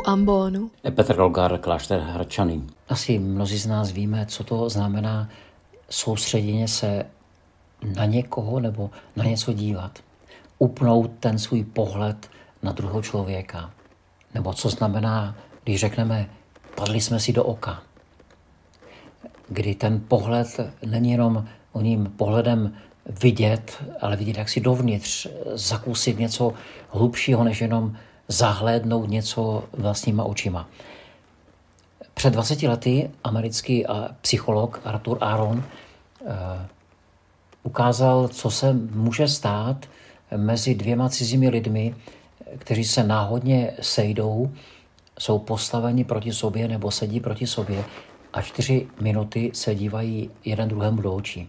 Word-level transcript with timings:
u 0.00 0.08
ambonu. 0.08 0.70
Petr 0.94 1.16
Rolgár, 1.16 1.58
klášter 1.58 2.00
Hradčany. 2.00 2.60
Asi 2.88 3.18
mnozí 3.18 3.58
z 3.58 3.66
nás 3.66 3.92
víme, 3.92 4.26
co 4.26 4.44
to 4.44 4.68
znamená 4.68 5.28
soustředěně 5.90 6.68
se 6.68 7.06
na 7.96 8.04
někoho 8.04 8.60
nebo 8.60 8.90
na 9.16 9.24
něco 9.24 9.52
dívat. 9.52 9.98
Upnout 10.58 11.10
ten 11.20 11.38
svůj 11.38 11.64
pohled 11.64 12.30
na 12.62 12.72
druhého 12.72 13.02
člověka. 13.02 13.70
Nebo 14.34 14.54
co 14.54 14.68
znamená, 14.68 15.34
když 15.64 15.80
řekneme, 15.80 16.30
padli 16.74 17.00
jsme 17.00 17.20
si 17.20 17.32
do 17.32 17.44
oka. 17.44 17.82
Kdy 19.48 19.74
ten 19.74 20.00
pohled 20.08 20.60
není 20.86 21.10
jenom 21.10 21.44
o 21.72 21.80
ním 21.80 22.12
pohledem 22.16 22.74
vidět, 23.22 23.84
ale 24.00 24.16
vidět 24.16 24.38
jak 24.38 24.48
si 24.48 24.60
dovnitř, 24.60 25.26
zakusit 25.52 26.18
něco 26.18 26.52
hlubšího, 26.88 27.44
než 27.44 27.60
jenom 27.60 27.96
zahlédnout 28.30 29.10
něco 29.10 29.64
vlastníma 29.72 30.24
očima. 30.24 30.68
Před 32.14 32.30
20 32.30 32.62
lety 32.62 33.10
americký 33.24 33.84
psycholog 34.20 34.80
Arthur 34.84 35.18
Aaron 35.20 35.64
eh, 36.26 36.66
ukázal, 37.62 38.28
co 38.28 38.50
se 38.50 38.72
může 38.72 39.28
stát 39.28 39.86
mezi 40.36 40.74
dvěma 40.74 41.08
cizími 41.08 41.48
lidmi, 41.48 41.94
kteří 42.58 42.84
se 42.84 43.04
náhodně 43.04 43.72
sejdou, 43.80 44.50
jsou 45.18 45.38
postaveni 45.38 46.04
proti 46.04 46.32
sobě 46.32 46.68
nebo 46.68 46.90
sedí 46.90 47.20
proti 47.20 47.46
sobě 47.46 47.84
a 48.32 48.42
čtyři 48.42 48.88
minuty 49.00 49.50
se 49.54 49.74
dívají 49.74 50.30
jeden 50.44 50.68
druhému 50.68 51.02
do 51.02 51.14
očí. 51.14 51.48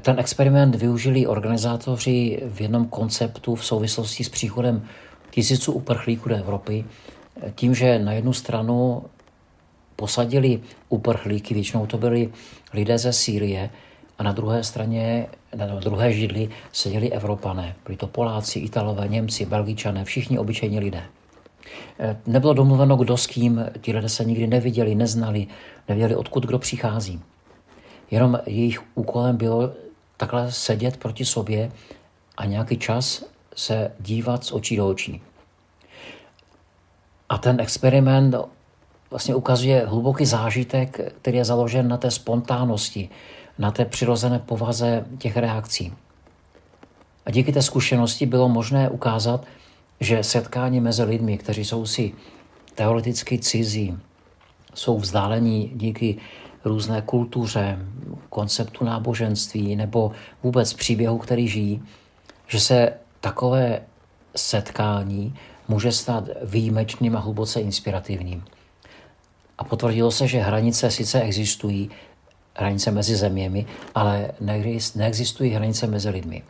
Ten 0.00 0.18
experiment 0.18 0.74
využili 0.74 1.26
organizátoři 1.26 2.42
v 2.46 2.60
jednom 2.60 2.86
konceptu 2.86 3.54
v 3.54 3.64
souvislosti 3.64 4.24
s 4.24 4.28
příchodem 4.28 4.84
tisíců 5.30 5.72
uprchlíků 5.72 6.28
do 6.28 6.36
Evropy, 6.36 6.84
tím, 7.54 7.74
že 7.74 7.98
na 7.98 8.12
jednu 8.12 8.32
stranu 8.32 9.02
posadili 9.96 10.60
uprchlíky, 10.88 11.54
většinou 11.54 11.86
to 11.86 11.98
byli 11.98 12.32
lidé 12.72 12.98
ze 12.98 13.12
Sýrie, 13.12 13.70
a 14.20 14.22
na 14.22 14.32
druhé 14.32 14.64
straně, 14.64 15.26
na 15.56 15.66
druhé 15.66 16.12
židli 16.12 16.48
seděli 16.72 17.12
Evropané. 17.12 17.74
Byli 17.86 17.96
to 17.96 18.06
Poláci, 18.06 18.58
Italové, 18.58 19.08
Němci, 19.08 19.46
Belgičané, 19.46 20.04
všichni 20.04 20.38
obyčejní 20.38 20.80
lidé. 20.80 21.02
Nebylo 22.26 22.54
domluveno, 22.54 22.96
kdo 22.96 23.16
s 23.16 23.26
kým, 23.26 23.64
ti 23.80 23.92
lidé 23.92 24.08
se 24.08 24.24
nikdy 24.24 24.46
neviděli, 24.46 24.94
neznali, 24.94 25.46
nevěděli, 25.88 26.16
odkud 26.16 26.46
kdo 26.46 26.58
přichází. 26.58 27.20
Jenom 28.10 28.38
jejich 28.46 28.82
úkolem 28.94 29.36
bylo 29.36 29.70
takhle 30.16 30.52
sedět 30.52 30.96
proti 30.96 31.24
sobě 31.24 31.72
a 32.36 32.44
nějaký 32.44 32.78
čas 32.78 33.24
se 33.56 33.92
dívat 34.00 34.44
z 34.44 34.52
očí 34.52 34.76
do 34.76 34.88
očí. 34.88 35.22
A 37.28 37.38
ten 37.38 37.60
experiment 37.60 38.34
vlastně 39.10 39.34
ukazuje 39.34 39.86
hluboký 39.86 40.26
zážitek, 40.26 41.00
který 41.20 41.36
je 41.36 41.44
založen 41.44 41.88
na 41.88 41.96
té 41.96 42.10
spontánnosti, 42.10 43.08
na 43.58 43.70
té 43.70 43.84
přirozené 43.84 44.38
povaze 44.38 45.04
těch 45.18 45.36
reakcí. 45.36 45.92
A 47.26 47.30
díky 47.30 47.52
té 47.52 47.62
zkušenosti 47.62 48.26
bylo 48.26 48.48
možné 48.48 48.90
ukázat, 48.90 49.44
že 50.00 50.24
setkání 50.24 50.80
mezi 50.80 51.02
lidmi, 51.02 51.38
kteří 51.38 51.64
jsou 51.64 51.86
si 51.86 52.12
teoreticky 52.74 53.38
cizí, 53.38 53.98
jsou 54.74 54.98
vzdálení 54.98 55.70
díky 55.74 56.18
různé 56.64 57.02
kultuře, 57.02 57.78
konceptu 58.28 58.84
náboženství 58.84 59.76
nebo 59.76 60.12
vůbec 60.42 60.72
příběhu, 60.72 61.18
který 61.18 61.48
žijí, 61.48 61.82
že 62.46 62.60
se 62.60 62.92
takové 63.20 63.80
setkání 64.36 65.34
může 65.68 65.92
stát 65.92 66.24
výjimečným 66.42 67.16
a 67.16 67.20
hluboce 67.20 67.60
inspirativním. 67.60 68.44
A 69.58 69.64
potvrdilo 69.64 70.10
se, 70.10 70.26
že 70.26 70.40
hranice 70.40 70.90
sice 70.90 71.20
existují, 71.20 71.90
hranice 72.54 72.90
mezi 72.90 73.16
zeměmi, 73.16 73.66
ale 73.94 74.30
neexistují 74.94 75.50
hranice 75.50 75.86
mezi 75.86 76.10
lidmi. 76.10 76.42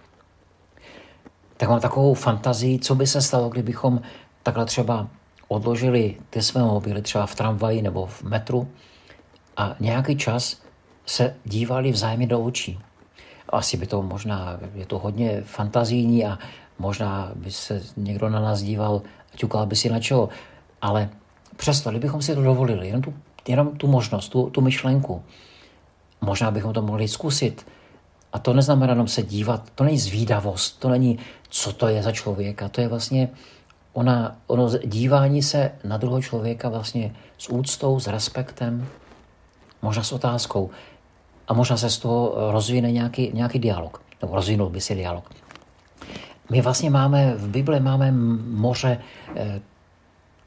Tak 1.57 1.69
mám 1.69 1.81
takovou 1.81 2.15
fantazii, 2.15 2.79
co 2.79 2.95
by 2.95 3.07
se 3.07 3.23
stalo, 3.23 3.49
kdybychom 3.49 4.01
takhle 4.43 4.65
třeba 4.67 5.09
odložili 5.49 6.17
ty 6.31 6.43
své 6.43 6.63
mobily 6.63 7.03
třeba 7.03 7.27
v 7.27 7.35
tramvaji 7.35 7.83
nebo 7.83 8.07
v 8.07 8.23
metru 8.23 8.69
a 9.61 9.77
nějaký 9.81 10.17
čas 10.17 10.57
se 11.07 11.37
dívali 11.45 11.93
vzájemně 11.93 12.27
do 12.27 12.41
očí. 12.41 12.79
Asi 13.49 13.77
by 13.77 13.87
to 13.87 14.03
možná, 14.03 14.61
je 14.75 14.87
to 14.87 14.99
hodně 14.99 15.43
fantazijní 15.45 16.25
a 16.27 16.39
možná 16.79 17.33
by 17.35 17.51
se 17.51 17.83
někdo 17.97 18.29
na 18.29 18.41
nás 18.41 18.63
díval 18.63 19.03
a 19.35 19.37
ťukal 19.37 19.67
by 19.67 19.77
si 19.77 19.91
na 19.91 20.01
čelo, 20.01 20.29
ale 20.83 21.09
přesto, 21.57 21.91
kdybychom 21.91 22.23
si 22.23 22.35
to 22.35 22.43
dovolili, 22.43 22.87
jenom 22.87 23.03
tu, 23.03 23.15
jenom 23.49 23.77
tu 23.77 23.87
možnost, 23.87 24.29
tu, 24.29 24.51
tu 24.51 24.61
myšlenku, 24.61 25.23
možná 26.21 26.51
bychom 26.51 26.73
to 26.73 26.83
mohli 26.83 27.09
zkusit. 27.09 27.67
A 28.33 28.39
to 28.39 28.53
neznamená 28.53 28.93
jenom 28.93 29.09
se 29.09 29.23
dívat, 29.23 29.73
to 29.75 29.85
není 29.85 29.99
zvídavost, 29.99 30.81
to 30.81 30.89
není, 30.89 31.19
co 31.49 31.73
to 31.73 31.89
je 31.89 32.03
za 32.03 32.13
člověka, 32.13 32.69
to 32.69 32.81
je 32.81 32.89
vlastně 32.89 33.29
ona, 33.93 34.37
ono 34.47 34.69
dívání 34.85 35.43
se 35.43 35.73
na 35.85 35.97
druhého 35.97 36.23
člověka 36.23 36.69
vlastně 36.69 37.15
s 37.39 37.49
úctou, 37.49 38.01
s 38.01 38.07
respektem, 38.07 38.89
možná 39.83 40.03
s 40.03 40.13
otázkou. 40.13 40.71
A 41.49 41.55
možná 41.55 41.77
se 41.77 41.91
z 41.91 41.99
toho 41.99 42.35
rozvine 42.53 42.93
nějaký, 42.93 43.31
nějaký 43.35 43.59
dialog, 43.59 44.03
nebo 44.23 44.37
rozvinul 44.37 44.69
by 44.71 44.81
si 44.81 44.95
dialog. 44.95 45.31
My 46.51 46.61
vlastně 46.61 46.91
máme, 46.91 47.35
v 47.35 47.49
Bibli 47.49 47.81
máme 47.81 48.13
moře 48.13 48.99
eh, 49.37 49.61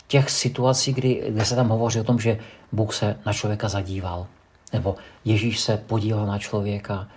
těch 0.07 0.29
situací, 0.29 0.93
kdy, 0.93 1.23
kde 1.29 1.45
se 1.45 1.55
tam 1.55 1.69
hovoří 1.69 1.99
o 1.99 2.03
tom, 2.03 2.19
že 2.19 2.39
Bůh 2.72 2.93
se 2.93 3.19
na 3.25 3.33
člověka 3.33 3.69
zadíval. 3.69 4.27
Nebo 4.73 4.95
Ježíš 5.25 5.59
se 5.59 5.77
podíval 5.77 6.25
na 6.25 6.39
člověka 6.39 7.07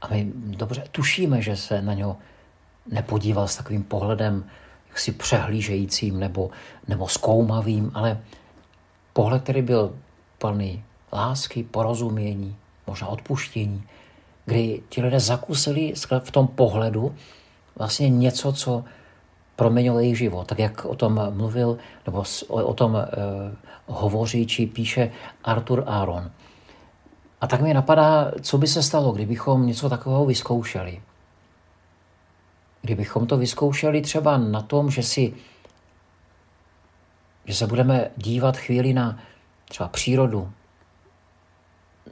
a 0.00 0.08
my 0.08 0.32
dobře 0.34 0.84
tušíme, 0.92 1.42
že 1.42 1.56
se 1.56 1.82
na 1.82 1.94
něho 1.94 2.16
nepodíval 2.86 3.48
s 3.48 3.56
takovým 3.56 3.82
pohledem 3.82 4.44
jaksi 4.88 5.12
přehlížejícím 5.12 6.20
nebo, 6.20 6.50
nebo 6.88 7.08
zkoumavým, 7.08 7.90
ale 7.94 8.20
pohled, 9.12 9.42
který 9.42 9.62
byl 9.62 9.94
plný 10.38 10.84
lásky, 11.12 11.62
porozumění, 11.62 12.56
možná 12.86 13.08
odpuštění, 13.08 13.82
kdy 14.44 14.82
ti 14.88 15.02
lidé 15.02 15.20
zakusili 15.20 15.94
v 16.18 16.30
tom 16.30 16.46
pohledu 16.46 17.14
vlastně 17.76 18.08
něco, 18.08 18.52
co 18.52 18.84
proměnilo 19.56 19.98
jejich 19.98 20.18
život. 20.18 20.46
Tak 20.46 20.58
jak 20.58 20.84
o 20.84 20.94
tom 20.94 21.20
mluvil, 21.30 21.78
nebo 22.06 22.24
o, 22.48 22.74
tom 22.74 22.96
e, 22.96 23.06
hovoří, 23.86 24.46
či 24.46 24.66
píše 24.66 25.10
Arthur 25.44 25.84
Aaron. 25.86 26.30
A 27.40 27.46
tak 27.46 27.60
mi 27.60 27.74
napadá, 27.74 28.32
co 28.40 28.58
by 28.58 28.66
se 28.66 28.82
stalo, 28.82 29.12
kdybychom 29.12 29.66
něco 29.66 29.88
takového 29.88 30.26
vyzkoušeli. 30.26 31.02
Kdybychom 32.82 33.26
to 33.26 33.36
vyzkoušeli 33.36 34.00
třeba 34.00 34.38
na 34.38 34.62
tom, 34.62 34.90
že 34.90 35.02
si 35.02 35.34
že 37.48 37.54
se 37.54 37.66
budeme 37.66 38.10
dívat 38.16 38.56
chvíli 38.56 38.92
na 38.92 39.18
třeba 39.68 39.88
přírodu, 39.88 40.52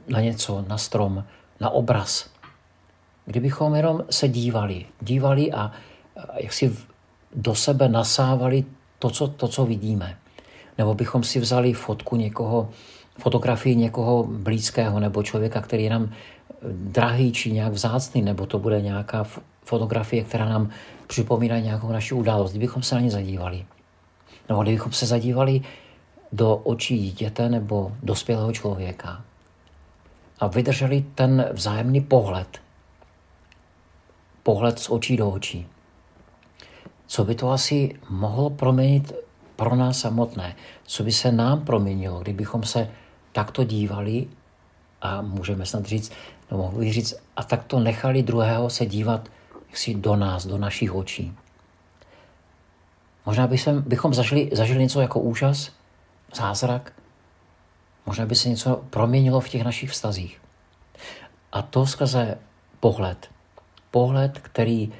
na 0.07 0.21
něco, 0.21 0.65
na 0.67 0.77
strom, 0.77 1.23
na 1.59 1.69
obraz. 1.69 2.29
Kdybychom 3.25 3.75
jenom 3.75 4.03
se 4.09 4.27
dívali, 4.27 4.85
dívali 5.01 5.51
a 5.51 5.71
jak 6.37 6.53
si 6.53 6.75
do 7.35 7.55
sebe 7.55 7.89
nasávali 7.89 8.65
to 8.99 9.09
co, 9.09 9.27
to, 9.27 9.47
co 9.47 9.65
vidíme. 9.65 10.17
Nebo 10.77 10.93
bychom 10.93 11.23
si 11.23 11.39
vzali 11.39 11.73
fotku 11.73 12.15
někoho, 12.15 12.69
fotografii 13.19 13.75
někoho 13.75 14.23
blízkého 14.23 14.99
nebo 14.99 15.23
člověka, 15.23 15.61
který 15.61 15.83
je 15.83 15.89
nám 15.89 16.11
drahý 16.71 17.31
či 17.31 17.51
nějak 17.51 17.73
vzácný, 17.73 18.21
nebo 18.21 18.45
to 18.45 18.59
bude 18.59 18.81
nějaká 18.81 19.25
fotografie, 19.63 20.23
která 20.23 20.49
nám 20.49 20.69
připomíná 21.07 21.59
nějakou 21.59 21.91
naši 21.91 22.13
událost, 22.13 22.51
kdybychom 22.51 22.83
se 22.83 22.95
na 22.95 23.01
ně 23.01 23.11
zadívali. 23.11 23.65
Nebo 24.49 24.63
kdybychom 24.63 24.91
se 24.91 25.05
zadívali 25.05 25.61
do 26.31 26.55
očí 26.55 26.99
dítěte 26.99 27.49
nebo 27.49 27.91
dospělého 28.03 28.51
člověka 28.51 29.21
a 30.39 30.47
vydrželi 30.47 31.05
ten 31.15 31.49
vzájemný 31.51 32.01
pohled, 32.01 32.61
pohled 34.43 34.79
z 34.79 34.89
očí 34.89 35.17
do 35.17 35.29
očí. 35.29 35.67
Co 37.07 37.23
by 37.23 37.35
to 37.35 37.51
asi 37.51 37.99
mohlo 38.09 38.49
proměnit 38.49 39.13
pro 39.55 39.75
nás 39.75 39.99
samotné? 39.99 40.55
Co 40.83 41.03
by 41.03 41.11
se 41.11 41.31
nám 41.31 41.65
proměnilo, 41.65 42.19
kdybychom 42.19 42.63
se 42.63 42.89
takto 43.31 43.63
dívali 43.63 44.27
a 45.01 45.21
můžeme 45.21 45.65
snad 45.65 45.85
říct, 45.85 46.11
no 46.51 46.57
mohu 46.57 46.91
říct, 46.91 47.15
a 47.35 47.43
takto 47.43 47.79
nechali 47.79 48.23
druhého 48.23 48.69
se 48.69 48.85
dívat 48.85 49.29
jaksi 49.67 49.93
do 49.93 50.15
nás, 50.15 50.45
do 50.45 50.57
našich 50.57 50.95
očí. 50.95 51.33
Možná 53.25 53.47
bychom, 53.47 53.81
bychom 53.81 54.13
zažili, 54.13 54.49
zažili 54.53 54.79
něco 54.79 55.01
jako 55.01 55.19
úžas, 55.19 55.71
zázrak, 56.35 56.93
možná 58.07 58.25
by 58.25 58.35
se 58.35 58.49
něco 58.49 58.83
proměnilo 58.89 59.39
v 59.39 59.49
těch 59.49 59.63
našich 59.63 59.91
vztazích. 59.91 60.41
A 61.51 61.61
to 61.61 61.85
skrze 61.85 62.37
pohled. 62.79 63.29
Pohled, 63.91 64.39
který, 64.39 64.91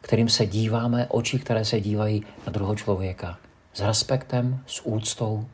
kterým 0.00 0.28
se 0.28 0.46
díváme, 0.46 1.06
oči, 1.08 1.38
které 1.38 1.64
se 1.64 1.80
dívají 1.80 2.24
na 2.46 2.52
druhého 2.52 2.76
člověka. 2.76 3.38
s 3.72 3.80
respektem, 3.80 4.62
s 4.66 4.86
úctou 4.86 5.46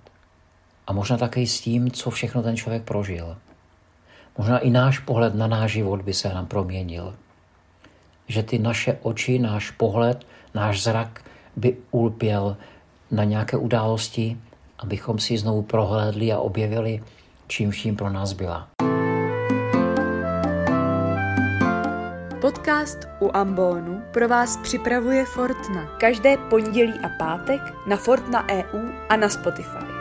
a 0.86 0.92
možná 0.92 1.16
také 1.16 1.46
s 1.46 1.60
tím, 1.60 1.90
co 1.90 2.10
všechno 2.10 2.42
ten 2.42 2.56
člověk 2.56 2.82
prožil. 2.82 3.36
Možná 4.38 4.58
i 4.58 4.70
náš 4.70 4.98
pohled 4.98 5.34
na 5.34 5.46
náš 5.46 5.72
život 5.72 6.02
by 6.02 6.14
se 6.14 6.28
nám 6.28 6.46
proměnil. 6.46 7.14
Že 8.28 8.42
ty 8.42 8.58
naše 8.58 8.98
oči, 9.02 9.38
náš 9.38 9.70
pohled, 9.70 10.26
náš 10.54 10.82
zrak 10.82 11.24
by 11.56 11.76
ulpěl 11.90 12.56
na 13.10 13.24
nějaké 13.24 13.56
události, 13.56 14.36
abychom 14.78 15.18
si 15.18 15.38
znovu 15.38 15.62
prohlédli 15.62 16.32
a 16.32 16.38
objevili, 16.38 17.02
čím 17.46 17.70
vším 17.70 17.96
pro 17.96 18.10
nás 18.10 18.32
byla. 18.32 18.68
Podcast 22.40 22.98
u 23.20 23.30
Ambonu 23.34 24.02
pro 24.12 24.28
vás 24.28 24.56
připravuje 24.56 25.24
Fortna. 25.24 25.96
Každé 26.00 26.36
pondělí 26.36 26.92
a 26.92 27.08
pátek 27.18 27.60
na 27.86 27.96
Fortna 27.96 28.46
EU 28.48 28.90
a 29.08 29.16
na 29.16 29.28
Spotify. 29.28 29.95